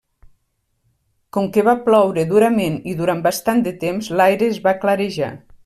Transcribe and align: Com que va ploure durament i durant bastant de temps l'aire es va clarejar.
Com 1.37 1.49
que 1.57 1.65
va 1.67 1.75
ploure 1.89 2.23
durament 2.33 2.79
i 2.93 2.95
durant 3.03 3.23
bastant 3.29 3.63
de 3.69 3.75
temps 3.85 4.11
l'aire 4.21 4.51
es 4.55 4.59
va 4.69 4.77
clarejar. 4.83 5.33